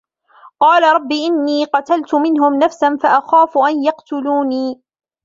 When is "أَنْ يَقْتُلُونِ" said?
3.57-4.79